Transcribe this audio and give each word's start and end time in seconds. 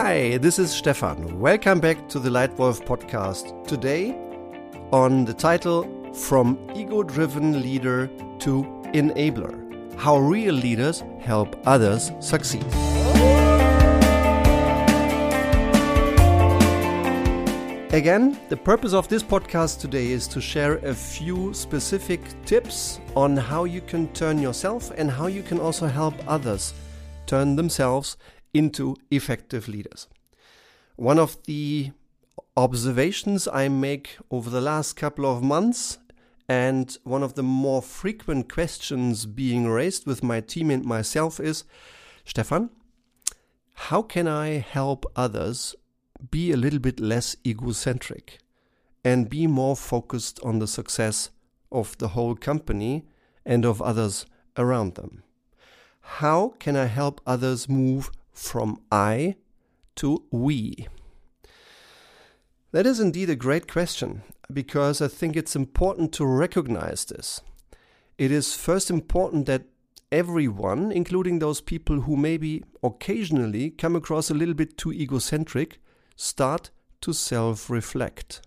Hi, 0.00 0.36
this 0.36 0.60
is 0.60 0.70
Stefan. 0.70 1.40
Welcome 1.40 1.80
back 1.80 2.08
to 2.10 2.20
the 2.20 2.30
Leitwolf 2.30 2.86
podcast. 2.86 3.66
Today, 3.66 4.12
on 4.92 5.24
the 5.24 5.34
title 5.34 6.14
From 6.14 6.56
Ego 6.72 7.02
Driven 7.02 7.60
Leader 7.60 8.06
to 8.38 8.62
Enabler 8.94 9.98
How 9.98 10.18
Real 10.18 10.54
Leaders 10.54 11.02
Help 11.18 11.56
Others 11.66 12.12
Succeed. 12.20 12.64
Again, 17.92 18.38
the 18.50 18.56
purpose 18.56 18.92
of 18.92 19.08
this 19.08 19.24
podcast 19.24 19.80
today 19.80 20.12
is 20.12 20.28
to 20.28 20.40
share 20.40 20.76
a 20.76 20.94
few 20.94 21.52
specific 21.52 22.20
tips 22.44 23.00
on 23.16 23.36
how 23.36 23.64
you 23.64 23.80
can 23.80 24.06
turn 24.12 24.38
yourself 24.38 24.92
and 24.96 25.10
how 25.10 25.26
you 25.26 25.42
can 25.42 25.58
also 25.58 25.88
help 25.88 26.14
others 26.28 26.72
turn 27.26 27.56
themselves 27.56 28.16
into 28.54 28.96
effective 29.10 29.68
leaders. 29.68 30.08
One 30.96 31.18
of 31.18 31.42
the 31.44 31.92
observations 32.56 33.46
I 33.46 33.68
make 33.68 34.16
over 34.30 34.50
the 34.50 34.60
last 34.60 34.94
couple 34.94 35.26
of 35.26 35.42
months 35.42 35.98
and 36.48 36.96
one 37.04 37.22
of 37.22 37.34
the 37.34 37.42
more 37.42 37.82
frequent 37.82 38.52
questions 38.52 39.26
being 39.26 39.68
raised 39.68 40.06
with 40.06 40.22
my 40.22 40.40
team 40.40 40.70
and 40.70 40.84
myself 40.84 41.38
is 41.38 41.64
Stefan, 42.24 42.70
how 43.74 44.02
can 44.02 44.26
I 44.26 44.58
help 44.58 45.06
others 45.14 45.76
be 46.30 46.50
a 46.50 46.56
little 46.56 46.80
bit 46.80 46.98
less 46.98 47.36
egocentric 47.46 48.38
and 49.04 49.30
be 49.30 49.46
more 49.46 49.76
focused 49.76 50.40
on 50.42 50.58
the 50.58 50.66
success 50.66 51.30
of 51.70 51.96
the 51.98 52.08
whole 52.08 52.34
company 52.34 53.06
and 53.46 53.64
of 53.64 53.80
others 53.80 54.26
around 54.56 54.96
them? 54.96 55.22
How 56.00 56.54
can 56.58 56.74
I 56.74 56.86
help 56.86 57.20
others 57.26 57.68
move 57.68 58.10
from 58.38 58.80
I 58.90 59.36
to 59.96 60.24
we? 60.30 60.86
That 62.70 62.86
is 62.86 63.00
indeed 63.00 63.30
a 63.30 63.36
great 63.36 63.70
question 63.70 64.22
because 64.52 65.02
I 65.02 65.08
think 65.08 65.36
it's 65.36 65.56
important 65.56 66.12
to 66.14 66.24
recognize 66.26 67.04
this. 67.04 67.40
It 68.16 68.30
is 68.30 68.54
first 68.54 68.90
important 68.90 69.46
that 69.46 69.64
everyone, 70.12 70.92
including 70.92 71.38
those 71.38 71.60
people 71.60 72.02
who 72.02 72.16
maybe 72.16 72.64
occasionally 72.82 73.70
come 73.70 73.96
across 73.96 74.30
a 74.30 74.34
little 74.34 74.54
bit 74.54 74.78
too 74.78 74.92
egocentric, 74.92 75.80
start 76.16 76.70
to 77.00 77.12
self 77.12 77.68
reflect. 77.68 78.42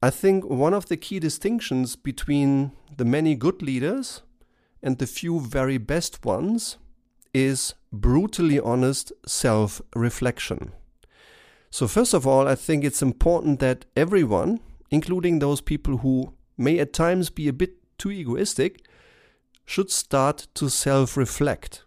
I 0.00 0.10
think 0.10 0.44
one 0.44 0.74
of 0.74 0.86
the 0.86 0.96
key 0.96 1.18
distinctions 1.18 1.96
between 1.96 2.72
the 2.96 3.04
many 3.04 3.34
good 3.34 3.62
leaders 3.62 4.22
and 4.82 4.98
the 4.98 5.06
few 5.06 5.40
very 5.40 5.78
best 5.78 6.24
ones 6.24 6.78
is 7.46 7.74
brutally 7.92 8.58
honest 8.60 9.12
self 9.26 9.80
reflection. 9.94 10.72
So, 11.70 11.86
first 11.86 12.14
of 12.14 12.26
all, 12.26 12.48
I 12.48 12.54
think 12.54 12.84
it's 12.84 13.02
important 13.02 13.60
that 13.60 13.84
everyone, 13.96 14.60
including 14.90 15.38
those 15.38 15.60
people 15.60 15.98
who 15.98 16.32
may 16.56 16.78
at 16.78 16.92
times 16.92 17.30
be 17.30 17.48
a 17.48 17.52
bit 17.52 17.74
too 17.98 18.10
egoistic, 18.10 18.84
should 19.64 19.90
start 19.90 20.48
to 20.54 20.70
self 20.70 21.16
reflect. 21.16 21.84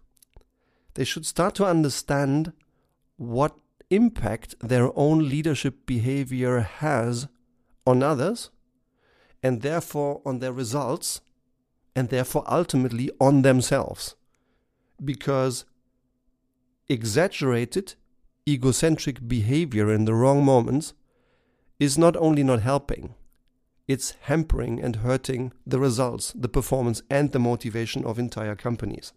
They 0.93 1.03
should 1.03 1.25
start 1.25 1.55
to 1.55 1.65
understand 1.65 2.53
what 3.17 3.55
impact 3.89 4.55
their 4.61 4.89
own 4.97 5.29
leadership 5.29 5.85
behavior 5.85 6.59
has 6.59 7.27
on 7.85 8.03
others 8.03 8.49
and 9.43 9.61
therefore 9.61 10.21
on 10.25 10.39
their 10.39 10.53
results 10.53 11.21
and 11.95 12.09
therefore 12.09 12.43
ultimately 12.47 13.09
on 13.19 13.41
themselves. 13.41 14.15
Because 15.03 15.65
exaggerated 16.87 17.95
egocentric 18.47 19.27
behavior 19.27 19.91
in 19.93 20.05
the 20.05 20.13
wrong 20.13 20.43
moments 20.43 20.93
is 21.79 21.97
not 21.97 22.15
only 22.17 22.43
not 22.43 22.61
helping, 22.61 23.15
it's 23.87 24.15
hampering 24.21 24.81
and 24.81 24.97
hurting 24.97 25.53
the 25.65 25.79
results, 25.79 26.33
the 26.33 26.49
performance, 26.49 27.01
and 27.09 27.31
the 27.31 27.39
motivation 27.39 28.05
of 28.05 28.19
entire 28.19 28.55
companies. 28.55 29.13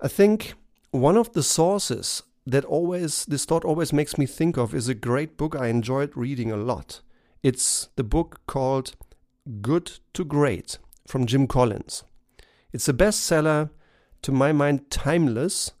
I 0.00 0.08
think 0.08 0.54
one 0.90 1.16
of 1.16 1.32
the 1.32 1.42
sources 1.42 2.22
that 2.46 2.64
always 2.64 3.24
this 3.24 3.44
thought 3.44 3.64
always 3.64 3.92
makes 3.92 4.18
me 4.18 4.26
think 4.26 4.56
of 4.56 4.74
is 4.74 4.88
a 4.88 4.94
great 4.94 5.36
book 5.36 5.56
I 5.56 5.68
enjoyed 5.68 6.12
reading 6.14 6.52
a 6.52 6.56
lot. 6.56 7.00
It's 7.42 7.88
the 7.96 8.04
book 8.04 8.40
called 8.46 8.94
Good 9.60 9.98
to 10.14 10.24
Great 10.24 10.78
from 11.06 11.26
Jim 11.26 11.46
Collins. 11.46 12.04
It's 12.72 12.88
a 12.88 12.92
bestseller, 12.92 13.70
to 14.24 14.32
my 14.32 14.52
mind, 14.52 14.90
timeless, 14.90 15.72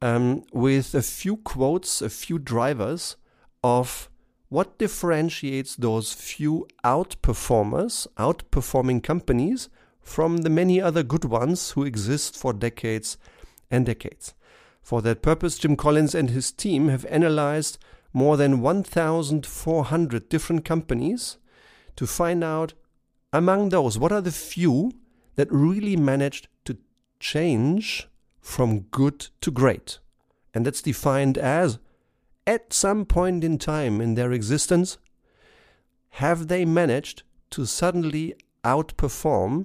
um, 0.00 0.44
with 0.52 0.94
a 0.94 1.02
few 1.02 1.36
quotes, 1.38 2.00
a 2.00 2.08
few 2.08 2.38
drivers 2.38 3.16
of 3.64 4.08
what 4.48 4.78
differentiates 4.78 5.74
those 5.74 6.12
few 6.12 6.68
outperformers, 6.84 8.06
outperforming 8.16 9.02
companies, 9.02 9.68
from 10.00 10.38
the 10.38 10.50
many 10.50 10.80
other 10.80 11.02
good 11.02 11.24
ones 11.24 11.72
who 11.72 11.82
exist 11.82 12.36
for 12.36 12.52
decades 12.52 13.18
and 13.72 13.86
decades. 13.86 14.34
For 14.80 15.02
that 15.02 15.22
purpose, 15.22 15.58
Jim 15.58 15.74
Collins 15.76 16.14
and 16.14 16.30
his 16.30 16.52
team 16.52 16.88
have 16.88 17.04
analyzed 17.06 17.78
more 18.12 18.36
than 18.36 18.60
1,400 18.60 20.28
different 20.28 20.64
companies 20.64 21.38
to 21.96 22.06
find 22.06 22.44
out 22.44 22.74
among 23.32 23.70
those 23.70 23.98
what 23.98 24.12
are 24.12 24.20
the 24.20 24.30
few 24.30 24.92
that 25.34 25.50
really 25.50 25.96
managed 25.96 26.46
to 26.66 26.78
change 27.24 28.06
from 28.42 28.80
good 28.90 29.28
to 29.40 29.50
great. 29.50 29.98
And 30.52 30.66
that's 30.66 30.82
defined 30.82 31.38
as 31.38 31.78
at 32.46 32.74
some 32.74 33.06
point 33.06 33.42
in 33.42 33.56
time 33.56 34.02
in 34.02 34.14
their 34.14 34.30
existence, 34.30 34.98
have 36.20 36.48
they 36.48 36.66
managed 36.66 37.22
to 37.50 37.64
suddenly 37.64 38.34
outperform 38.62 39.64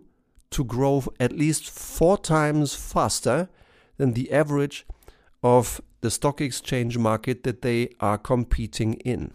to 0.51 0.63
grow 0.63 1.03
at 1.19 1.33
least 1.33 1.69
four 1.69 2.17
times 2.17 2.73
faster 2.73 3.49
than 3.97 4.13
the 4.13 4.31
average 4.31 4.87
of 5.43 5.81
the 5.99 6.09
stock 6.09 6.39
exchange 6.39 6.97
market 6.97 7.43
that 7.43 7.61
they 7.61 7.89
are 7.99 8.17
competing 8.17 8.93
in. 8.93 9.33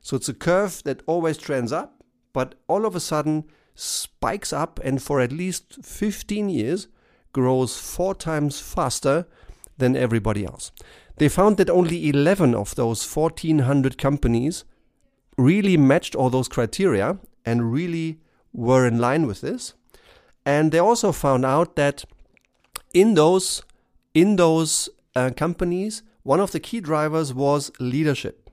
So 0.00 0.16
it's 0.16 0.28
a 0.28 0.34
curve 0.34 0.84
that 0.84 1.02
always 1.06 1.36
trends 1.36 1.72
up, 1.72 2.04
but 2.32 2.54
all 2.68 2.86
of 2.86 2.94
a 2.94 3.00
sudden 3.00 3.44
spikes 3.74 4.52
up 4.52 4.78
and 4.84 5.02
for 5.02 5.20
at 5.20 5.32
least 5.32 5.84
15 5.84 6.48
years 6.48 6.86
grows 7.36 7.78
four 7.78 8.14
times 8.14 8.60
faster 8.60 9.26
than 9.76 9.94
everybody 9.94 10.46
else. 10.46 10.72
They 11.18 11.28
found 11.28 11.58
that 11.58 11.68
only 11.68 12.08
11 12.08 12.54
of 12.54 12.74
those 12.74 13.04
1400 13.04 13.98
companies 13.98 14.64
really 15.36 15.76
matched 15.76 16.14
all 16.14 16.30
those 16.30 16.48
criteria 16.48 17.18
and 17.44 17.72
really 17.72 18.18
were 18.54 18.86
in 18.86 18.98
line 18.98 19.26
with 19.26 19.42
this. 19.42 19.74
And 20.46 20.72
they 20.72 20.78
also 20.78 21.12
found 21.12 21.44
out 21.44 21.76
that 21.76 22.04
in 22.94 23.14
those 23.14 23.62
in 24.14 24.36
those 24.36 24.88
uh, 25.14 25.30
companies, 25.36 26.02
one 26.22 26.40
of 26.40 26.52
the 26.52 26.60
key 26.60 26.80
drivers 26.80 27.34
was 27.34 27.70
leadership. 27.78 28.50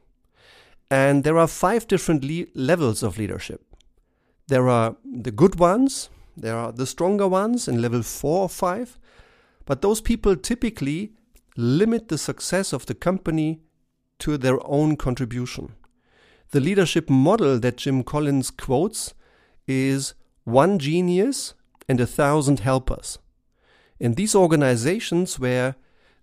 And 0.92 1.24
there 1.24 1.38
are 1.38 1.48
five 1.48 1.88
different 1.88 2.24
le- 2.26 2.52
levels 2.54 3.02
of 3.02 3.18
leadership. 3.18 3.62
There 4.48 4.68
are 4.68 4.98
the 5.06 5.32
good 5.32 5.56
ones, 5.56 6.10
there 6.36 6.56
are 6.56 6.72
the 6.72 6.88
stronger 6.88 7.28
ones 7.28 7.68
in 7.68 7.82
level 7.82 8.04
four 8.04 8.42
or 8.42 8.50
five, 8.50 9.00
but 9.66 9.82
those 9.82 10.02
people 10.02 10.36
typically 10.36 11.14
limit 11.56 12.08
the 12.08 12.18
success 12.18 12.74
of 12.74 12.86
the 12.86 12.96
company 12.96 13.62
to 14.20 14.38
their 14.38 14.60
own 14.66 14.96
contribution. 14.96 15.74
The 16.52 16.60
leadership 16.60 17.10
model 17.10 17.60
that 17.60 17.78
Jim 17.78 18.04
Collins 18.04 18.52
quotes 18.52 19.14
is 19.68 20.14
one 20.44 20.80
genius 20.80 21.54
and 21.88 22.00
a 22.00 22.08
thousand 22.08 22.60
helpers. 22.60 23.20
In 24.00 24.16
these 24.16 24.36
organizations 24.36 25.40
where 25.40 25.76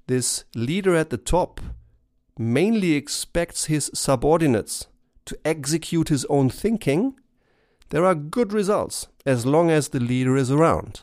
this 0.07 0.45
leader 0.55 0.95
at 0.95 1.11
the 1.11 1.17
top 1.17 1.61
mainly 2.39 2.93
expects 2.93 3.67
his 3.67 3.91
subordinates 3.95 4.87
to 5.27 5.39
execute 5.45 6.09
his 6.09 6.25
own 6.27 6.51
thinking, 6.51 7.15
there 7.91 8.05
are 8.05 8.15
good 8.15 8.53
results 8.53 9.09
as 9.27 9.47
long 9.47 9.71
as 9.71 9.89
the 9.89 10.01
leader 10.01 10.37
is 10.37 10.51
around. 10.51 11.03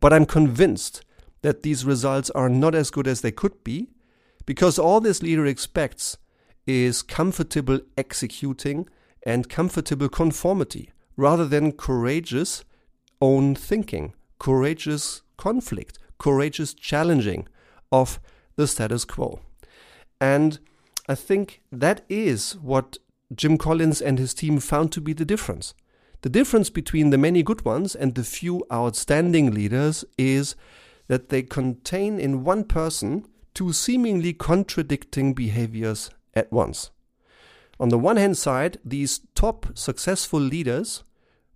But 0.00 0.12
I'm 0.12 0.26
convinced 0.26 1.02
that 1.42 1.62
these 1.62 1.84
results 1.84 2.30
are 2.30 2.48
not 2.48 2.74
as 2.74 2.90
good 2.90 3.06
as 3.06 3.20
they 3.20 3.32
could 3.32 3.64
be 3.64 3.90
because 4.46 4.78
all 4.78 5.00
this 5.00 5.22
leader 5.22 5.46
expects 5.46 6.16
is 6.66 7.02
comfortable 7.02 7.80
executing 7.98 8.88
and 9.26 9.48
comfortable 9.48 10.08
conformity 10.08 10.90
rather 11.16 11.46
than 11.46 11.72
courageous 11.72 12.64
own 13.20 13.54
thinking, 13.54 14.12
courageous 14.38 15.22
conflict, 15.36 15.98
courageous 16.18 16.74
challenging, 16.74 17.46
of 17.90 18.18
the 18.56 18.66
status 18.66 19.04
quo. 19.04 19.40
And 20.20 20.58
I 21.08 21.14
think 21.14 21.62
that 21.70 22.04
is 22.08 22.56
what 22.56 22.98
Jim 23.34 23.56
Collins 23.56 24.00
and 24.00 24.18
his 24.18 24.34
team 24.34 24.58
found 24.58 24.92
to 24.92 25.00
be 25.00 25.12
the 25.12 25.24
difference. 25.24 25.74
The 26.24 26.30
difference 26.30 26.70
between 26.70 27.10
the 27.10 27.18
many 27.18 27.42
good 27.42 27.66
ones 27.66 27.94
and 27.94 28.14
the 28.14 28.24
few 28.24 28.64
outstanding 28.72 29.50
leaders 29.50 30.06
is 30.16 30.56
that 31.06 31.28
they 31.28 31.42
contain 31.42 32.18
in 32.18 32.44
one 32.44 32.64
person 32.64 33.26
two 33.52 33.74
seemingly 33.74 34.32
contradicting 34.32 35.34
behaviors 35.34 36.08
at 36.32 36.50
once. 36.50 36.90
On 37.78 37.90
the 37.90 37.98
one 37.98 38.16
hand 38.16 38.38
side, 38.38 38.78
these 38.82 39.20
top 39.34 39.76
successful 39.76 40.40
leaders 40.40 41.04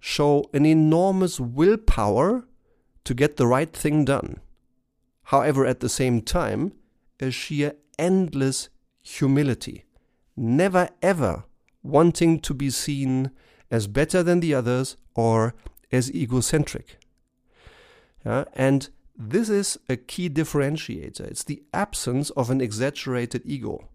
show 0.01 0.45
an 0.53 0.67
enormous 0.67 1.41
willpower 1.41 2.45
to 3.05 3.15
get 3.15 3.39
the 3.39 3.47
right 3.47 3.73
thing 3.73 4.05
done. 4.05 4.39
However, 5.23 5.65
at 5.65 5.81
the 5.81 5.89
same 5.89 6.21
time, 6.21 6.75
a 7.21 7.31
sheer 7.31 7.73
endless 7.99 8.69
humility, 9.01 9.87
never 10.37 10.91
ever 11.01 11.45
wanting 11.83 12.39
to 12.41 12.53
be 12.53 12.69
seen 12.69 13.31
as 13.71 13.87
better 13.87 14.23
than 14.23 14.41
the 14.41 14.55
others 14.55 14.97
or 15.15 15.55
as 15.93 16.13
egocentric. 16.15 16.99
Yeah, 18.25 18.45
and 18.55 18.89
this 19.17 19.49
is 19.49 19.79
a 19.89 19.97
key 19.97 20.29
differentiator. 20.29 21.21
It's 21.21 21.45
the 21.45 21.63
absence 21.73 22.31
of 22.31 22.51
an 22.51 22.61
exaggerated 22.61 23.43
ego. 23.45 23.89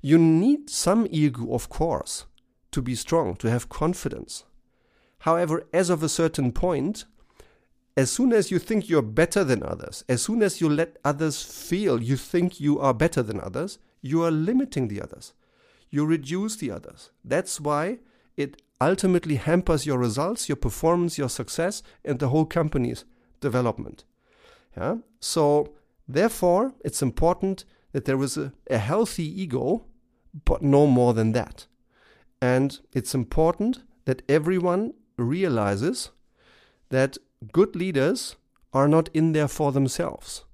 You 0.00 0.18
need 0.18 0.70
some 0.70 1.06
ego, 1.10 1.52
of 1.52 1.68
course, 1.68 2.26
to 2.72 2.82
be 2.82 2.94
strong, 2.94 3.36
to 3.36 3.50
have 3.50 3.68
confidence. 3.68 4.44
However, 5.20 5.64
as 5.72 5.90
of 5.90 6.02
a 6.02 6.08
certain 6.08 6.52
point, 6.52 7.04
as 7.96 8.10
soon 8.10 8.32
as 8.32 8.50
you 8.50 8.58
think 8.58 8.88
you're 8.88 9.02
better 9.02 9.44
than 9.44 9.62
others, 9.62 10.04
as 10.08 10.22
soon 10.22 10.42
as 10.42 10.60
you 10.60 10.68
let 10.68 10.96
others 11.04 11.42
feel 11.42 12.02
you 12.02 12.16
think 12.16 12.58
you 12.58 12.80
are 12.80 12.94
better 12.94 13.22
than 13.22 13.40
others, 13.40 13.78
you 14.00 14.22
are 14.24 14.30
limiting 14.30 14.88
the 14.88 15.00
others. 15.00 15.34
You 15.90 16.06
reduce 16.06 16.56
the 16.56 16.70
others. 16.70 17.10
That's 17.24 17.60
why 17.60 17.98
it 18.36 18.60
ultimately 18.80 19.36
hampers 19.36 19.86
your 19.86 19.98
results, 19.98 20.48
your 20.48 20.56
performance, 20.56 21.18
your 21.18 21.28
success, 21.28 21.82
and 22.04 22.18
the 22.18 22.28
whole 22.28 22.46
company's 22.46 23.04
development. 23.40 24.04
Yeah? 24.76 24.96
So, 25.20 25.74
therefore, 26.08 26.72
it's 26.84 27.02
important 27.02 27.64
that 27.92 28.06
there 28.06 28.22
is 28.22 28.36
a, 28.36 28.52
a 28.70 28.78
healthy 28.78 29.42
ego, 29.42 29.84
but 30.44 30.62
no 30.62 30.86
more 30.86 31.14
than 31.14 31.32
that. 31.32 31.66
And 32.40 32.78
it's 32.92 33.14
important 33.14 33.82
that 34.06 34.22
everyone 34.28 34.94
realizes 35.16 36.10
that 36.88 37.18
good 37.52 37.76
leaders 37.76 38.36
are 38.72 38.88
not 38.88 39.08
in 39.14 39.32
there 39.32 39.48
for 39.48 39.72
themselves. 39.72 40.44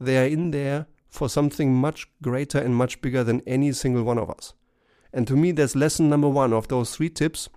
They 0.00 0.18
are 0.18 0.26
in 0.26 0.50
there 0.50 0.86
for 1.08 1.28
something 1.28 1.74
much 1.74 2.08
greater 2.22 2.58
and 2.58 2.74
much 2.74 3.00
bigger 3.00 3.22
than 3.22 3.42
any 3.46 3.72
single 3.72 4.02
one 4.02 4.18
of 4.18 4.30
us. 4.30 4.54
And 5.12 5.26
to 5.26 5.36
me, 5.36 5.52
that's 5.52 5.76
lesson 5.76 6.08
number 6.08 6.28
one 6.28 6.52
of 6.52 6.68
those 6.68 6.96
three 6.96 7.10
tips 7.10 7.48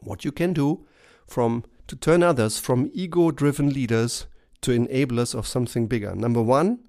what 0.00 0.24
you 0.24 0.32
can 0.32 0.52
do 0.52 0.86
from 1.26 1.64
to 1.88 1.96
turn 1.96 2.22
others 2.22 2.58
from 2.58 2.90
ego 2.92 3.30
driven 3.30 3.70
leaders 3.70 4.26
to 4.60 4.70
enablers 4.70 5.34
of 5.34 5.46
something 5.46 5.86
bigger. 5.86 6.14
Number 6.14 6.42
one, 6.42 6.80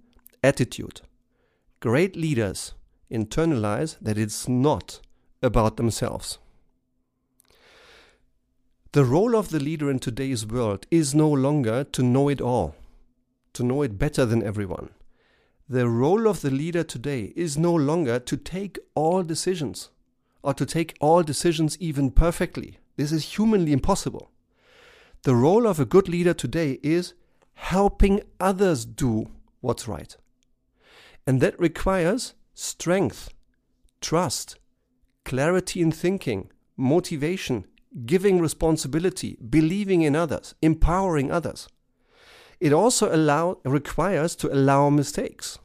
attitude. 0.43 1.01
Great 1.79 2.15
leaders 2.15 2.73
internalize 3.11 3.97
that 4.01 4.17
it's 4.17 4.47
not 4.47 4.99
about 5.41 5.77
themselves. 5.77 6.39
The 8.93 9.05
role 9.05 9.35
of 9.35 9.49
the 9.49 9.59
leader 9.59 9.91
in 9.91 9.99
today's 9.99 10.45
world 10.45 10.87
is 10.89 11.13
no 11.13 11.29
longer 11.29 11.83
to 11.83 12.01
know 12.01 12.29
it 12.29 12.41
all, 12.41 12.75
to 13.53 13.63
know 13.63 13.81
it 13.83 13.99
better 13.99 14.25
than 14.25 14.41
everyone. 14.41 14.89
The 15.69 15.89
role 15.89 16.27
of 16.29 16.39
the 16.39 16.49
leader 16.49 16.83
today 16.83 17.33
is 17.35 17.57
no 17.57 17.73
longer 17.73 18.19
to 18.19 18.37
take 18.37 18.79
all 18.95 19.21
decisions 19.21 19.89
or 20.41 20.53
to 20.53 20.65
take 20.65 20.95
all 21.01 21.23
decisions 21.23 21.77
even 21.81 22.09
perfectly. 22.09 22.77
This 22.95 23.11
is 23.11 23.35
humanly 23.35 23.73
impossible. 23.73 24.31
The 25.23 25.35
role 25.35 25.67
of 25.67 25.77
a 25.77 25.85
good 25.85 26.07
leader 26.07 26.33
today 26.33 26.79
is 26.83 27.13
helping 27.55 28.21
others 28.39 28.85
do 28.85 29.29
what's 29.59 29.89
right. 29.89 30.15
And 31.25 31.41
that 31.41 31.59
requires 31.59 32.33
strength, 32.53 33.33
trust, 33.99 34.57
clarity 35.25 35.81
in 35.81 35.91
thinking, 35.91 36.49
motivation, 36.77 37.65
giving 38.05 38.39
responsibility, 38.39 39.37
believing 39.49 40.03
in 40.03 40.15
others, 40.15 40.55
empowering 40.61 41.29
others. 41.29 41.67
It 42.59 42.73
also 42.73 43.13
allow, 43.13 43.59
requires 43.63 44.35
to 44.37 44.53
allow 44.53 44.89
mistakes. 44.89 45.59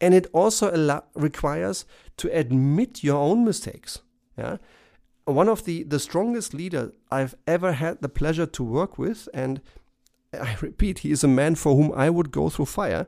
And 0.00 0.14
it 0.14 0.26
also 0.32 0.74
allow, 0.74 1.04
requires 1.14 1.84
to 2.18 2.28
admit 2.36 3.02
your 3.02 3.16
own 3.16 3.44
mistakes. 3.44 4.00
Yeah? 4.36 4.58
One 5.24 5.48
of 5.48 5.64
the, 5.64 5.84
the 5.84 6.00
strongest 6.00 6.52
leaders 6.52 6.92
I've 7.10 7.34
ever 7.46 7.72
had 7.72 8.02
the 8.02 8.08
pleasure 8.08 8.46
to 8.46 8.64
work 8.64 8.98
with, 8.98 9.28
and 9.32 9.60
I 10.32 10.56
repeat, 10.60 11.00
he 11.00 11.12
is 11.12 11.24
a 11.24 11.28
man 11.28 11.54
for 11.54 11.74
whom 11.76 11.92
I 11.94 12.10
would 12.10 12.30
go 12.30 12.50
through 12.50 12.66
fire, 12.66 13.06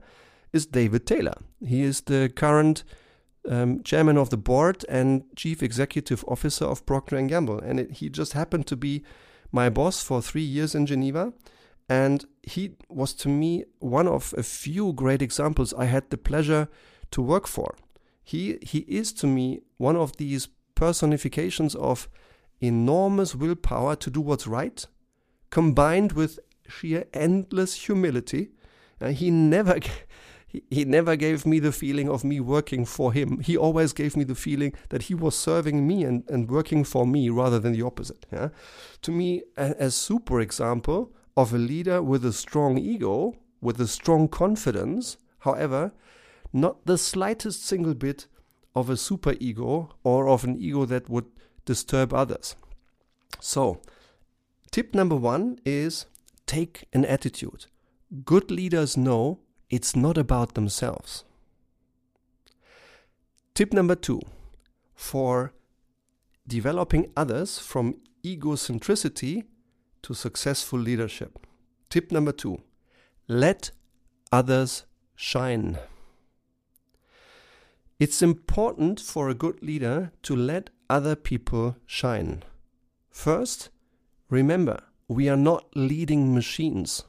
is 0.52 0.66
David 0.66 1.06
Taylor. 1.06 1.34
He 1.60 1.82
is 1.82 2.02
the 2.02 2.32
current 2.34 2.84
um, 3.48 3.82
chairman 3.82 4.16
of 4.16 4.30
the 4.30 4.36
board 4.36 4.84
and 4.88 5.24
chief 5.36 5.62
executive 5.62 6.24
officer 6.28 6.64
of 6.64 6.86
Procter 6.86 7.16
and 7.16 7.28
Gamble, 7.28 7.58
and 7.58 7.80
it, 7.80 7.90
he 7.92 8.08
just 8.08 8.32
happened 8.32 8.66
to 8.68 8.76
be 8.76 9.02
my 9.52 9.68
boss 9.68 10.02
for 10.02 10.22
three 10.22 10.42
years 10.42 10.74
in 10.74 10.86
Geneva. 10.86 11.32
And 11.88 12.24
he 12.42 12.76
was 12.88 13.12
to 13.14 13.28
me 13.28 13.64
one 13.80 14.08
of 14.08 14.34
a 14.36 14.42
few 14.42 14.92
great 14.92 15.20
examples 15.20 15.74
I 15.74 15.84
had 15.84 16.08
the 16.10 16.16
pleasure 16.16 16.68
to 17.10 17.22
work 17.22 17.46
for. 17.46 17.76
He 18.22 18.58
he 18.62 18.80
is 18.80 19.12
to 19.14 19.26
me 19.26 19.60
one 19.76 19.96
of 19.96 20.16
these 20.16 20.48
personifications 20.74 21.74
of 21.74 22.08
enormous 22.60 23.34
willpower 23.34 23.96
to 23.96 24.10
do 24.10 24.20
what's 24.20 24.46
right, 24.46 24.86
combined 25.50 26.12
with 26.12 26.38
sheer 26.68 27.04
endless 27.12 27.74
humility. 27.86 28.50
Uh, 29.00 29.08
he 29.08 29.30
never 29.30 29.78
he, 30.70 30.84
never 30.84 31.16
gave 31.16 31.46
me 31.46 31.58
the 31.58 31.72
feeling 31.72 32.08
of 32.08 32.24
me 32.24 32.40
working 32.40 32.84
for 32.84 33.12
him. 33.12 33.40
He 33.40 33.56
always 33.56 33.92
gave 33.92 34.16
me 34.16 34.24
the 34.24 34.34
feeling 34.34 34.72
that 34.90 35.02
he 35.02 35.14
was 35.14 35.36
serving 35.36 35.86
me 35.86 36.04
and, 36.04 36.22
and 36.28 36.48
working 36.48 36.84
for 36.84 37.06
me 37.06 37.28
rather 37.28 37.58
than 37.58 37.72
the 37.72 37.82
opposite. 37.82 38.26
Yeah? 38.32 38.50
To 39.02 39.10
me, 39.10 39.42
a, 39.56 39.74
a 39.78 39.90
super 39.90 40.40
example 40.40 41.12
of 41.36 41.52
a 41.52 41.58
leader 41.58 42.02
with 42.02 42.24
a 42.24 42.32
strong 42.32 42.78
ego, 42.78 43.36
with 43.60 43.80
a 43.80 43.86
strong 43.86 44.28
confidence, 44.28 45.16
however, 45.40 45.92
not 46.52 46.86
the 46.86 46.98
slightest 46.98 47.64
single 47.64 47.94
bit 47.94 48.26
of 48.74 48.90
a 48.90 48.96
super 48.96 49.34
ego 49.40 49.94
or 50.02 50.28
of 50.28 50.44
an 50.44 50.56
ego 50.58 50.84
that 50.84 51.08
would 51.08 51.26
disturb 51.64 52.12
others. 52.12 52.56
So, 53.40 53.80
tip 54.70 54.94
number 54.94 55.16
one 55.16 55.58
is 55.64 56.06
take 56.46 56.84
an 56.92 57.04
attitude. 57.04 57.66
Good 58.24 58.50
leaders 58.50 58.96
know 58.96 59.40
it's 59.70 59.96
not 59.96 60.16
about 60.18 60.54
themselves. 60.54 61.24
Tip 63.54 63.72
number 63.72 63.94
two 63.94 64.20
for 64.94 65.52
developing 66.46 67.10
others 67.16 67.58
from 67.58 67.96
egocentricity 68.22 69.44
to 70.04 70.14
successful 70.14 70.78
leadership. 70.78 71.46
Tip 71.90 72.12
number 72.12 72.32
two 72.32 72.60
let 73.26 73.70
others 74.30 74.84
shine. 75.16 75.78
It's 77.98 78.20
important 78.20 79.00
for 79.00 79.28
a 79.28 79.34
good 79.34 79.62
leader 79.62 80.12
to 80.22 80.36
let 80.36 80.70
other 80.90 81.16
people 81.16 81.76
shine. 81.86 82.42
First, 83.10 83.70
remember, 84.28 84.82
we 85.08 85.28
are 85.28 85.36
not 85.36 85.64
leading 85.74 86.34
machines, 86.34 87.04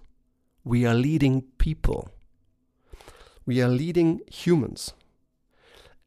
we 0.63 0.85
are 0.85 0.93
leading 0.93 1.41
people. 1.57 2.09
We 3.45 3.61
are 3.61 3.69
leading 3.69 4.21
humans. 4.31 4.93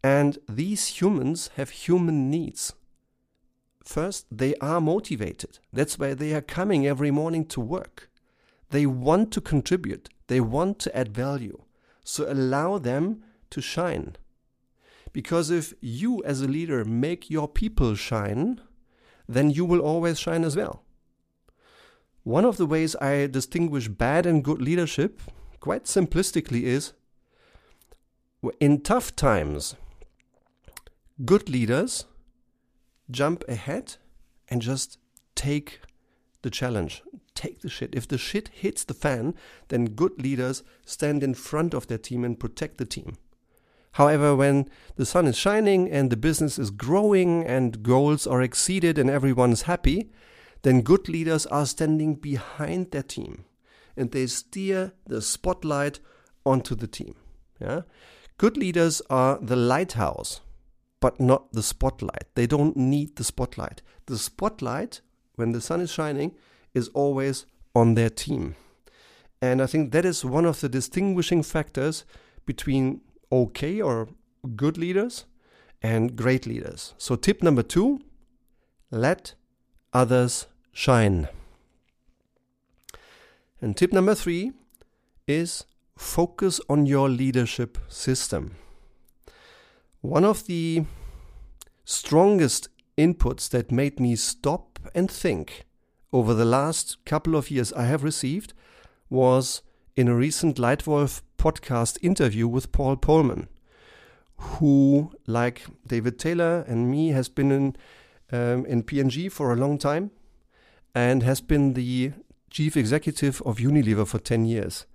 And 0.02 0.38
these 0.48 1.00
humans 1.00 1.50
have 1.56 1.70
human 1.70 2.30
needs. 2.30 2.72
First, 3.88 4.26
they 4.30 4.54
are 4.56 4.82
motivated. 4.82 5.60
That's 5.72 5.98
why 5.98 6.12
they 6.12 6.34
are 6.34 6.42
coming 6.42 6.86
every 6.86 7.10
morning 7.10 7.46
to 7.46 7.58
work. 7.58 8.10
They 8.68 8.84
want 8.84 9.32
to 9.32 9.40
contribute, 9.40 10.10
they 10.26 10.40
want 10.42 10.78
to 10.80 10.94
add 10.94 11.16
value. 11.16 11.62
So 12.04 12.30
allow 12.30 12.76
them 12.76 13.24
to 13.48 13.62
shine. 13.62 14.16
Because 15.14 15.48
if 15.50 15.72
you, 15.80 16.22
as 16.24 16.42
a 16.42 16.46
leader, 16.46 16.84
make 16.84 17.30
your 17.30 17.48
people 17.48 17.94
shine, 17.94 18.60
then 19.26 19.50
you 19.50 19.64
will 19.64 19.80
always 19.80 20.20
shine 20.20 20.44
as 20.44 20.54
well. 20.54 20.82
One 22.24 22.44
of 22.44 22.58
the 22.58 22.66
ways 22.66 22.94
I 22.96 23.26
distinguish 23.26 23.88
bad 23.88 24.26
and 24.26 24.44
good 24.44 24.60
leadership, 24.60 25.18
quite 25.60 25.84
simplistically, 25.84 26.64
is 26.64 26.92
in 28.60 28.82
tough 28.82 29.16
times, 29.16 29.76
good 31.24 31.48
leaders 31.48 32.04
jump 33.10 33.44
ahead 33.48 33.96
and 34.48 34.62
just 34.62 34.98
take 35.34 35.80
the 36.42 36.50
challenge, 36.50 37.02
take 37.34 37.60
the 37.60 37.68
shit. 37.68 37.94
If 37.94 38.08
the 38.08 38.18
shit 38.18 38.48
hits 38.48 38.84
the 38.84 38.94
fan, 38.94 39.34
then 39.68 39.86
good 39.86 40.20
leaders 40.22 40.62
stand 40.84 41.22
in 41.22 41.34
front 41.34 41.74
of 41.74 41.86
their 41.86 41.98
team 41.98 42.24
and 42.24 42.38
protect 42.38 42.78
the 42.78 42.84
team. 42.84 43.16
However, 43.92 44.36
when 44.36 44.68
the 44.96 45.06
sun 45.06 45.26
is 45.26 45.36
shining 45.36 45.90
and 45.90 46.10
the 46.10 46.16
business 46.16 46.58
is 46.58 46.70
growing 46.70 47.44
and 47.44 47.82
goals 47.82 48.26
are 48.26 48.42
exceeded 48.42 48.98
and 48.98 49.10
everyone 49.10 49.52
is 49.52 49.62
happy, 49.62 50.10
then 50.62 50.82
good 50.82 51.08
leaders 51.08 51.46
are 51.46 51.66
standing 51.66 52.14
behind 52.14 52.90
their 52.90 53.02
team 53.02 53.44
and 53.96 54.12
they 54.12 54.26
steer 54.26 54.92
the 55.06 55.20
spotlight 55.20 55.98
onto 56.46 56.74
the 56.74 56.86
team. 56.86 57.14
Yeah? 57.60 57.82
Good 58.36 58.56
leaders 58.56 59.02
are 59.10 59.38
the 59.40 59.56
lighthouse, 59.56 60.40
but 61.00 61.20
not 61.20 61.52
the 61.52 61.62
spotlight. 61.62 62.24
They 62.34 62.46
don't 62.46 62.76
need 62.76 63.16
the 63.16 63.24
spotlight. 63.24 63.82
The 64.06 64.18
spotlight, 64.18 65.00
when 65.36 65.52
the 65.52 65.60
sun 65.60 65.80
is 65.80 65.90
shining, 65.90 66.34
is 66.74 66.88
always 66.88 67.46
on 67.74 67.94
their 67.94 68.10
team. 68.10 68.56
And 69.40 69.62
I 69.62 69.66
think 69.66 69.92
that 69.92 70.04
is 70.04 70.24
one 70.24 70.44
of 70.44 70.60
the 70.60 70.68
distinguishing 70.68 71.42
factors 71.42 72.04
between 72.44 73.00
okay 73.30 73.80
or 73.80 74.08
good 74.56 74.76
leaders 74.76 75.24
and 75.82 76.16
great 76.16 76.46
leaders. 76.46 76.94
So, 76.98 77.14
tip 77.14 77.42
number 77.42 77.62
two 77.62 78.00
let 78.90 79.34
others 79.92 80.46
shine. 80.72 81.28
And 83.60 83.76
tip 83.76 83.92
number 83.92 84.14
three 84.14 84.52
is 85.26 85.64
focus 85.96 86.60
on 86.68 86.86
your 86.86 87.08
leadership 87.08 87.78
system. 87.88 88.56
One 90.00 90.24
of 90.24 90.46
the 90.46 90.84
strongest 91.84 92.68
inputs 92.96 93.48
that 93.50 93.72
made 93.72 93.98
me 93.98 94.14
stop 94.14 94.78
and 94.94 95.10
think 95.10 95.66
over 96.12 96.34
the 96.34 96.44
last 96.44 97.04
couple 97.04 97.34
of 97.34 97.50
years 97.50 97.72
I 97.72 97.86
have 97.86 98.04
received 98.04 98.52
was 99.10 99.62
in 99.96 100.06
a 100.06 100.14
recent 100.14 100.56
Leitwolf 100.56 101.22
podcast 101.36 101.98
interview 102.00 102.46
with 102.46 102.70
Paul 102.70 102.96
Polman, 102.96 103.48
who, 104.36 105.10
like 105.26 105.66
David 105.84 106.16
Taylor 106.16 106.64
and 106.68 106.88
me, 106.88 107.08
has 107.08 107.28
been 107.28 107.50
in, 107.50 107.76
um, 108.30 108.64
in 108.66 108.84
P&G 108.84 109.28
for 109.28 109.52
a 109.52 109.56
long 109.56 109.78
time 109.78 110.12
and 110.94 111.24
has 111.24 111.40
been 111.40 111.74
the 111.74 112.12
chief 112.50 112.76
executive 112.76 113.42
of 113.42 113.58
Unilever 113.58 114.06
for 114.06 114.20
10 114.20 114.44
years. 114.44 114.86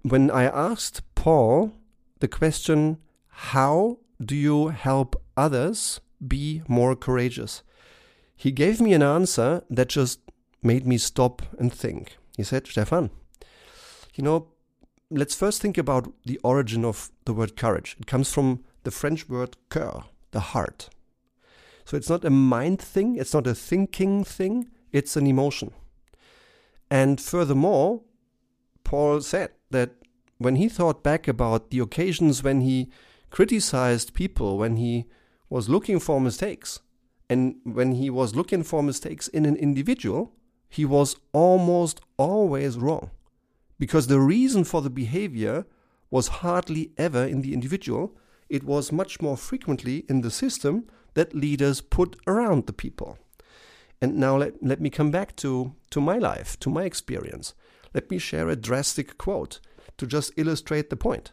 When 0.00 0.30
I 0.30 0.44
asked 0.44 1.02
Paul 1.14 1.74
the 2.20 2.28
question, 2.28 2.96
How 3.32 3.98
do 4.24 4.36
you 4.36 4.68
help 4.68 5.20
others 5.36 6.00
be 6.26 6.62
more 6.68 6.94
courageous? 6.94 7.62
He 8.36 8.52
gave 8.52 8.80
me 8.80 8.92
an 8.92 9.02
answer 9.02 9.64
that 9.70 9.88
just 9.88 10.20
made 10.62 10.86
me 10.86 10.98
stop 10.98 11.42
and 11.58 11.72
think. 11.72 12.18
He 12.36 12.44
said, 12.44 12.66
Stefan, 12.66 13.10
you 14.14 14.22
know, 14.22 14.48
let's 15.10 15.34
first 15.34 15.60
think 15.60 15.76
about 15.76 16.12
the 16.24 16.38
origin 16.44 16.84
of 16.84 17.10
the 17.24 17.32
word 17.32 17.56
courage. 17.56 17.96
It 17.98 18.06
comes 18.06 18.32
from 18.32 18.64
the 18.84 18.90
French 18.90 19.28
word 19.28 19.56
cœur, 19.70 20.04
the 20.30 20.40
heart. 20.40 20.88
So 21.84 21.96
it's 21.96 22.08
not 22.08 22.24
a 22.24 22.30
mind 22.30 22.80
thing, 22.80 23.16
it's 23.16 23.34
not 23.34 23.46
a 23.46 23.54
thinking 23.54 24.24
thing, 24.24 24.70
it's 24.92 25.16
an 25.16 25.26
emotion. 25.26 25.72
And 26.90 27.20
furthermore, 27.20 28.02
Paul 28.84 29.20
said 29.20 29.50
that 29.70 29.92
when 30.38 30.56
he 30.56 30.68
thought 30.68 31.02
back 31.02 31.26
about 31.26 31.70
the 31.70 31.78
occasions 31.78 32.42
when 32.42 32.60
he 32.60 32.90
criticized 33.32 34.12
people, 34.12 34.58
when 34.58 34.76
he 34.76 35.06
was 35.48 35.68
looking 35.68 35.98
for 35.98 36.20
mistakes, 36.20 36.80
and 37.30 37.56
when 37.64 37.92
he 37.92 38.10
was 38.10 38.36
looking 38.36 38.62
for 38.62 38.82
mistakes 38.82 39.26
in 39.26 39.46
an 39.46 39.56
individual, 39.56 40.34
he 40.68 40.84
was 40.84 41.16
almost 41.32 42.00
always 42.18 42.76
wrong. 42.76 43.10
Because 43.78 44.06
the 44.06 44.20
reason 44.20 44.64
for 44.64 44.82
the 44.82 44.90
behavior 44.90 45.64
was 46.10 46.42
hardly 46.42 46.92
ever 46.98 47.24
in 47.24 47.40
the 47.40 47.54
individual, 47.54 48.14
it 48.50 48.64
was 48.64 48.92
much 48.92 49.20
more 49.22 49.38
frequently 49.38 50.04
in 50.10 50.20
the 50.20 50.30
system 50.30 50.86
that 51.14 51.34
leaders 51.34 51.80
put 51.80 52.16
around 52.26 52.66
the 52.66 52.72
people. 52.74 53.18
And 54.02 54.16
now 54.16 54.36
let, 54.36 54.62
let 54.62 54.80
me 54.80 54.90
come 54.90 55.10
back 55.10 55.36
to, 55.36 55.74
to 55.90 56.00
my 56.02 56.18
life, 56.18 56.60
to 56.60 56.68
my 56.68 56.84
experience. 56.84 57.54
Let 57.94 58.10
me 58.10 58.18
share 58.18 58.50
a 58.50 58.56
drastic 58.56 59.16
quote 59.16 59.60
to 59.96 60.06
just 60.06 60.32
illustrate 60.36 60.90
the 60.90 60.96
point. 60.96 61.32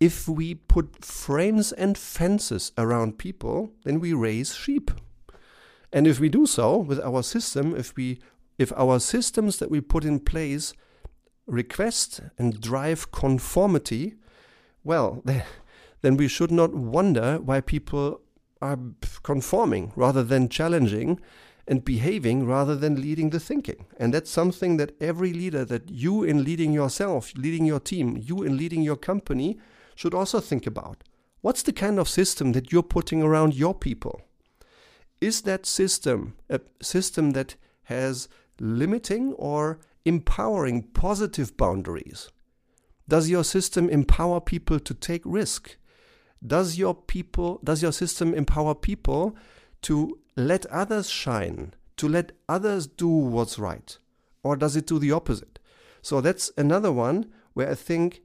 If 0.00 0.28
we 0.28 0.54
put 0.54 1.04
frames 1.04 1.72
and 1.72 1.98
fences 1.98 2.72
around 2.78 3.18
people, 3.18 3.72
then 3.84 3.98
we 3.98 4.12
raise 4.12 4.54
sheep. 4.54 4.90
And 5.92 6.06
if 6.06 6.20
we 6.20 6.28
do 6.28 6.46
so 6.46 6.76
with 6.76 7.00
our 7.00 7.22
system, 7.22 7.74
if 7.74 7.96
we 7.96 8.20
if 8.58 8.72
our 8.76 8.98
systems 8.98 9.58
that 9.58 9.70
we 9.70 9.80
put 9.80 10.04
in 10.04 10.18
place 10.18 10.74
request 11.46 12.20
and 12.36 12.60
drive 12.60 13.10
conformity, 13.12 14.14
well, 14.84 15.22
then 16.02 16.16
we 16.16 16.28
should 16.28 16.50
not 16.50 16.74
wonder 16.74 17.38
why 17.38 17.60
people 17.60 18.20
are 18.60 18.78
conforming 19.22 19.92
rather 19.94 20.22
than 20.24 20.48
challenging 20.48 21.20
and 21.66 21.84
behaving 21.84 22.46
rather 22.46 22.74
than 22.74 23.00
leading 23.00 23.30
the 23.30 23.40
thinking. 23.40 23.86
And 23.98 24.12
that's 24.12 24.30
something 24.30 24.78
that 24.78 25.00
every 25.00 25.32
leader, 25.32 25.64
that 25.66 25.90
you 25.90 26.24
in 26.24 26.44
leading 26.44 26.72
yourself, 26.72 27.32
leading 27.36 27.64
your 27.64 27.80
team, 27.80 28.16
you 28.16 28.42
in 28.42 28.56
leading 28.56 28.82
your 28.82 28.96
company, 28.96 29.58
should 29.98 30.14
also 30.14 30.38
think 30.38 30.64
about. 30.64 31.02
What's 31.40 31.64
the 31.64 31.72
kind 31.72 31.98
of 31.98 32.08
system 32.08 32.52
that 32.52 32.70
you're 32.70 32.84
putting 32.84 33.20
around 33.20 33.54
your 33.54 33.74
people? 33.74 34.22
Is 35.20 35.42
that 35.42 35.66
system 35.66 36.36
a 36.48 36.60
system 36.80 37.32
that 37.32 37.56
has 37.82 38.28
limiting 38.60 39.32
or 39.32 39.80
empowering 40.04 40.84
positive 40.84 41.56
boundaries? 41.56 42.30
Does 43.08 43.28
your 43.28 43.42
system 43.42 43.90
empower 43.90 44.40
people 44.40 44.78
to 44.78 44.94
take 44.94 45.22
risk? 45.24 45.76
Does 46.46 46.78
your 46.78 46.94
people 46.94 47.60
does 47.64 47.82
your 47.82 47.92
system 47.92 48.34
empower 48.34 48.76
people 48.76 49.36
to 49.82 50.20
let 50.36 50.64
others 50.66 51.10
shine, 51.10 51.74
to 51.96 52.08
let 52.08 52.30
others 52.48 52.86
do 52.86 53.08
what's 53.08 53.58
right? 53.58 53.98
Or 54.44 54.54
does 54.54 54.76
it 54.76 54.86
do 54.86 55.00
the 55.00 55.10
opposite? 55.10 55.58
So 56.02 56.20
that's 56.20 56.52
another 56.56 56.92
one 56.92 57.32
where 57.54 57.68
I 57.68 57.74
think 57.74 58.22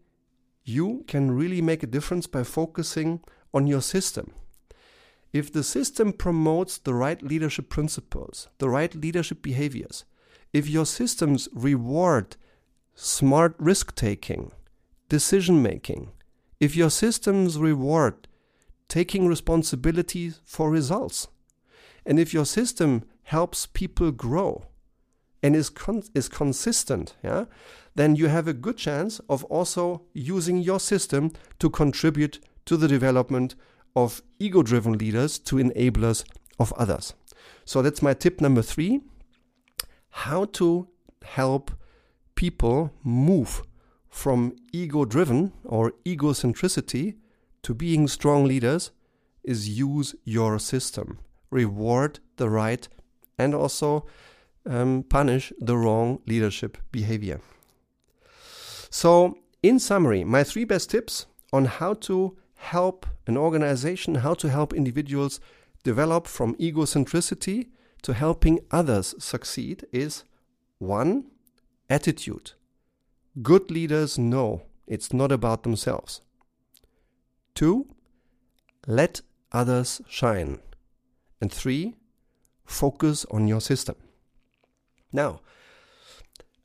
you 0.64 1.04
can 1.08 1.32
really 1.32 1.62
make 1.62 1.84
a 1.84 1.88
difference 1.88 2.28
by 2.28 2.44
focusing 2.44 3.22
on 3.54 3.68
your 3.68 3.82
system. 3.82 4.34
If 5.32 5.52
the 5.52 5.64
system 5.64 6.14
promotes 6.14 6.78
the 6.78 6.94
right 6.94 7.22
leadership 7.22 7.70
principles, 7.70 8.48
the 8.60 8.70
right 8.70 8.94
leadership 8.94 9.42
behaviors, 9.42 10.06
if 10.54 10.70
your 10.70 10.86
systems 10.86 11.50
reward 11.54 12.36
smart 12.96 13.56
risk 13.58 13.96
taking, 13.96 14.52
decision 15.10 15.62
making, 15.62 16.12
if 16.60 16.76
your 16.76 16.92
systems 16.92 17.58
reward 17.58 18.28
taking 18.88 19.28
responsibility 19.28 20.32
for 20.44 20.70
results, 20.70 21.28
and 22.06 22.20
if 22.20 22.34
your 22.34 22.46
system 22.46 23.04
helps 23.24 23.66
people 23.66 24.12
grow 24.12 24.66
and 25.44 25.56
is, 25.56 25.70
con- 25.70 26.04
is 26.16 26.30
consistent, 26.30 27.16
yeah, 27.24 27.46
then 27.96 28.16
you 28.16 28.28
have 28.28 28.48
a 28.48 28.54
good 28.54 28.78
chance 28.78 29.20
of 29.30 29.44
also 29.46 30.02
using 30.14 30.58
your 30.58 30.80
system 30.80 31.32
to 31.60 31.70
contribute 31.70 32.40
to 32.66 32.78
the 32.78 32.88
development 32.88 33.56
of 33.96 34.24
ego 34.40 34.64
driven 34.64 34.98
leaders 34.98 35.38
to 35.38 35.58
enablers 35.58 36.24
of 36.60 36.74
others. 36.74 37.14
So 37.66 37.82
that's 37.82 38.02
my 38.02 38.14
tip 38.14 38.42
number 38.42 38.62
three 38.62 39.02
how 40.10 40.46
to 40.46 40.88
help 41.24 41.72
people 42.36 42.92
move 43.04 43.64
from 44.08 44.56
ego 44.72 45.06
driven 45.06 45.52
or 45.66 45.92
egocentricity 46.06 47.16
to 47.64 47.74
being 47.74 48.08
strong 48.08 48.46
leaders 48.46 48.92
is 49.44 49.68
use 49.68 50.14
your 50.24 50.60
system, 50.60 51.18
reward 51.50 52.20
the 52.38 52.48
right, 52.48 52.88
and 53.40 53.56
also 53.56 54.06
um, 54.66 55.04
punish 55.04 55.52
the 55.60 55.78
wrong 55.78 56.20
leadership 56.26 56.78
behavior. 56.92 57.40
So, 58.90 59.38
in 59.62 59.80
summary, 59.80 60.24
my 60.24 60.44
three 60.44 60.66
best 60.66 60.90
tips 60.90 61.26
on 61.52 61.66
how 61.66 61.94
to 61.96 62.38
help 62.56 63.06
an 63.28 63.38
organization, 63.38 64.16
how 64.16 64.34
to 64.36 64.50
help 64.50 64.74
individuals 64.74 65.40
develop 65.84 66.28
from 66.28 66.56
egocentricity 66.56 67.68
to 68.02 68.14
helping 68.14 68.60
others 68.72 69.16
succeed 69.18 69.86
is 69.92 70.24
one, 70.78 71.26
attitude. 71.90 72.52
Good 73.42 73.72
leaders 73.72 74.18
know 74.18 74.64
it's 74.88 75.14
not 75.14 75.32
about 75.32 75.64
themselves. 75.64 76.22
Two, 77.56 77.88
let 78.86 79.22
others 79.52 80.02
shine. 80.08 80.60
And 81.40 81.52
three, 81.52 81.96
focus 82.66 83.26
on 83.32 83.48
your 83.48 83.62
system. 83.62 83.96
Now, 85.14 85.42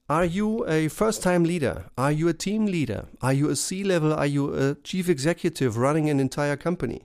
are 0.08 0.24
you 0.24 0.66
a 0.66 0.88
first 0.88 1.22
time 1.22 1.44
leader? 1.44 1.84
Are 1.98 2.10
you 2.10 2.28
a 2.28 2.32
team 2.32 2.64
leader? 2.64 3.08
Are 3.20 3.34
you 3.34 3.50
a 3.50 3.56
C 3.56 3.84
level? 3.84 4.14
Are 4.14 4.26
you 4.26 4.54
a 4.54 4.74
chief 4.76 5.06
executive 5.06 5.76
running 5.76 6.08
an 6.08 6.18
entire 6.18 6.56
company? 6.56 7.02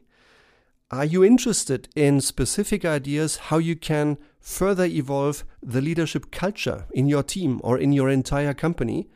Are 0.89 1.03
you 1.03 1.21
interested 1.23 1.89
in 1.95 2.21
specific 2.21 2.85
ideas 2.85 3.35
how 3.49 3.57
you 3.57 3.75
can 3.75 4.17
further 4.39 4.85
evolve 4.85 5.43
the 5.61 5.81
leadership 5.81 6.31
culture 6.31 6.85
in 6.91 7.09
your 7.09 7.23
team 7.23 7.59
or 7.61 7.77
in 7.77 7.91
your 7.91 8.09
entire 8.09 8.53
company? 8.53 9.09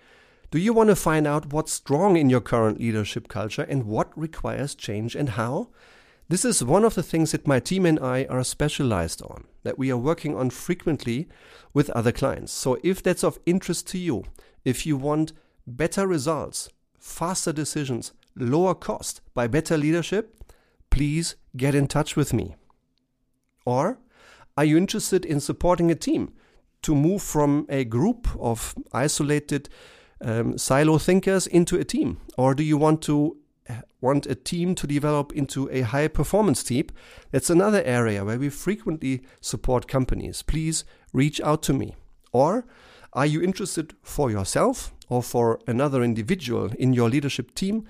Do 0.52 0.60
you 0.60 0.74
want 0.74 0.90
to 0.90 0.96
find 0.96 1.26
out 1.26 1.54
what's 1.54 1.72
strong 1.72 2.18
in 2.18 2.30
your 2.30 2.42
current 2.42 2.80
leadership 2.80 3.30
culture 3.30 3.64
and 3.64 3.86
what 3.86 4.18
requires 4.18 4.76
change 4.76 5.16
and 5.16 5.30
how? 5.30 5.70
This 6.30 6.44
is 6.44 6.62
one 6.62 6.84
of 6.84 6.96
the 6.96 7.04
things 7.04 7.32
that 7.32 7.48
my 7.48 7.62
team 7.62 7.86
and 7.86 7.98
I 8.00 8.26
are 8.26 8.44
specialized 8.44 9.22
on, 9.22 9.46
that 9.64 9.80
we 9.80 9.90
are 9.90 9.98
working 9.98 10.36
on 10.36 10.50
frequently 10.50 11.30
with 11.74 11.90
other 11.92 12.12
clients. 12.12 12.52
So 12.52 12.78
if 12.84 13.02
that's 13.02 13.24
of 13.24 13.40
interest 13.46 13.88
to 13.88 13.98
you, 13.98 14.26
if 14.66 14.86
you 14.86 14.98
want 14.98 15.32
better 15.66 16.06
results, 16.06 16.70
faster 17.00 17.54
decisions, 17.54 18.12
lower 18.36 18.76
cost 18.76 19.22
by 19.34 19.48
better 19.48 19.78
leadership, 19.78 20.36
please 20.90 21.36
get 21.56 21.74
in 21.74 21.88
touch 21.88 22.18
with 22.18 22.34
me. 22.34 22.56
Or 23.66 23.98
are 24.58 24.66
you 24.66 24.78
interested 24.78 25.24
in 25.24 25.40
supporting 25.40 25.90
a 25.92 25.96
team 25.96 26.34
to 26.82 26.94
move 26.94 27.22
from 27.22 27.66
a 27.70 27.86
group 27.86 28.28
of 28.38 28.76
isolated 28.92 29.70
um, 30.20 30.58
silo 30.58 30.98
thinkers 30.98 31.48
into 31.48 31.80
a 31.80 31.86
team? 31.86 32.18
Or 32.38 32.54
do 32.54 32.64
you 32.64 32.76
want 32.78 33.02
to 33.04 33.38
want 34.02 34.26
a 34.26 34.36
team 34.36 34.76
to 34.76 34.88
develop 34.88 35.32
into 35.34 35.70
a 35.72 35.82
high 35.82 36.08
performance 36.08 36.64
team? 36.64 36.88
That's 37.32 37.50
another 37.50 37.84
area 37.84 38.24
where 38.24 38.40
we 38.40 38.50
frequently 38.50 39.24
support 39.42 39.88
companies. 39.88 40.42
Please 40.42 40.86
reach 41.14 41.42
out 41.42 41.64
to 41.64 41.74
me. 41.74 41.96
Or 42.32 42.66
are 43.14 43.26
you 43.26 43.42
interested 43.42 43.96
for 44.02 44.30
yourself 44.30 44.94
or 45.10 45.24
for 45.24 45.60
another 45.68 46.04
individual 46.04 46.72
in 46.78 46.94
your 46.94 47.10
leadership 47.10 47.56
team 47.56 47.86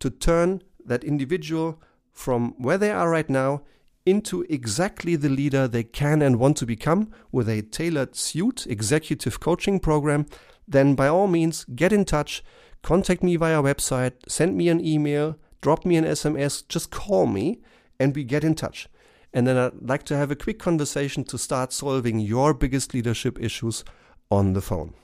to 0.00 0.10
turn 0.10 0.62
that 0.84 1.04
individual 1.04 1.80
from 2.12 2.54
where 2.58 2.78
they 2.78 2.90
are 2.90 3.10
right 3.10 3.30
now 3.30 3.62
into 4.06 4.46
exactly 4.48 5.16
the 5.16 5.28
leader 5.28 5.66
they 5.66 5.82
can 5.82 6.22
and 6.22 6.38
want 6.38 6.56
to 6.58 6.66
become 6.66 7.10
with 7.32 7.48
a 7.48 7.62
tailored 7.62 8.14
suit 8.14 8.66
executive 8.66 9.40
coaching 9.40 9.80
program, 9.80 10.26
then 10.66 10.94
by 10.94 11.08
all 11.08 11.26
means 11.26 11.64
get 11.74 11.92
in 11.92 12.04
touch, 12.04 12.42
contact 12.82 13.22
me 13.22 13.36
via 13.36 13.60
website, 13.60 14.12
send 14.28 14.56
me 14.56 14.68
an 14.68 14.84
email, 14.84 15.36
drop 15.60 15.84
me 15.84 15.96
an 15.96 16.04
SMS, 16.04 16.66
just 16.68 16.90
call 16.90 17.26
me 17.26 17.60
and 17.98 18.14
we 18.14 18.24
get 18.24 18.44
in 18.44 18.54
touch. 18.54 18.88
And 19.34 19.46
then 19.46 19.56
I'd 19.56 19.82
like 19.82 20.04
to 20.04 20.16
have 20.16 20.30
a 20.30 20.36
quick 20.36 20.58
conversation 20.58 21.24
to 21.24 21.36
start 21.36 21.72
solving 21.72 22.20
your 22.20 22.54
biggest 22.54 22.94
leadership 22.94 23.38
issues 23.40 23.84
on 24.30 24.52
the 24.52 24.62
phone. 24.62 24.94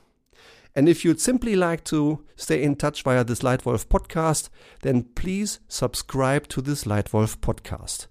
And 0.75 0.89
if 0.89 1.05
you'd 1.05 1.21
simply 1.21 1.55
like 1.55 1.85
to 1.85 2.25
stay 2.37 2.63
in 2.63 2.77
touch 2.77 3.03
via 3.03 3.25
this 3.25 3.41
Leitwolf 3.41 3.87
podcast, 3.87 4.49
then 4.81 5.03
please 5.15 5.61
subscribe 5.69 6.49
to 6.49 6.63
this 6.63 6.85
Leitwolf 6.85 7.39
podcast. 7.39 8.07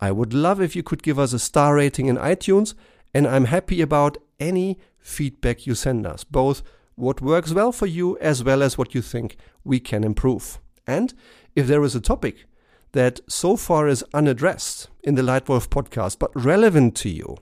I 0.00 0.10
would 0.10 0.32
love 0.32 0.60
if 0.60 0.74
you 0.74 0.82
could 0.82 1.02
give 1.02 1.18
us 1.18 1.32
a 1.32 1.38
star 1.38 1.74
rating 1.74 2.06
in 2.06 2.16
iTunes, 2.16 2.74
and 3.12 3.26
I'm 3.26 3.44
happy 3.46 3.82
about 3.82 4.16
any 4.38 4.78
feedback 4.98 5.66
you 5.66 5.74
send 5.74 6.06
us, 6.06 6.24
both 6.24 6.62
what 6.94 7.20
works 7.20 7.52
well 7.52 7.72
for 7.72 7.86
you 7.86 8.18
as 8.18 8.42
well 8.42 8.62
as 8.62 8.78
what 8.78 8.94
you 8.94 9.02
think 9.02 9.36
we 9.64 9.80
can 9.80 10.04
improve. 10.04 10.58
And 10.86 11.12
if 11.54 11.66
there 11.66 11.82
is 11.82 11.94
a 11.94 12.00
topic 12.00 12.46
that 12.92 13.20
so 13.28 13.56
far 13.56 13.88
is 13.88 14.04
unaddressed 14.14 14.88
in 15.02 15.14
the 15.14 15.22
Leitwolf 15.22 15.68
podcast 15.68 16.18
but 16.18 16.30
relevant 16.34 16.96
to 16.96 17.08
you, 17.08 17.36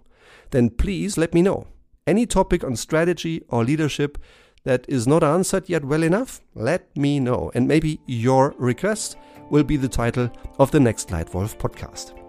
then 0.50 0.70
please 0.70 1.16
let 1.16 1.34
me 1.34 1.42
know. 1.42 1.66
Any 2.06 2.26
topic 2.26 2.64
on 2.64 2.76
strategy 2.76 3.42
or 3.48 3.64
leadership 3.64 4.18
that 4.64 4.84
is 4.88 5.06
not 5.06 5.22
answered 5.22 5.68
yet 5.68 5.84
well 5.84 6.02
enough, 6.02 6.40
let 6.54 6.94
me 6.96 7.20
know. 7.20 7.50
And 7.54 7.68
maybe 7.68 8.00
your 8.06 8.54
request 8.58 9.16
will 9.50 9.64
be 9.64 9.76
the 9.76 9.88
title 9.88 10.30
of 10.58 10.70
the 10.70 10.80
next 10.80 11.08
Leitwolf 11.08 11.56
podcast. 11.58 12.27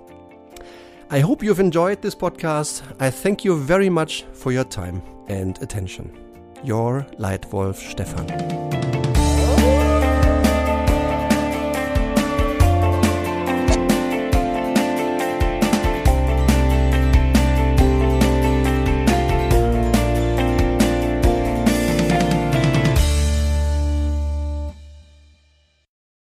I 1.12 1.22
hope 1.22 1.42
you've 1.42 1.60
enjoyed 1.60 2.04
this 2.04 2.14
podcast. 2.14 2.84
I 3.00 3.10
thank 3.10 3.44
you 3.44 3.58
very 3.58 3.90
much 3.90 4.26
for 4.34 4.52
your 4.52 4.64
time 4.64 5.02
and 5.28 5.60
attention. 5.60 6.16
Your 6.64 7.08
Leitwolf 7.18 7.78
Stefan. 7.78 8.69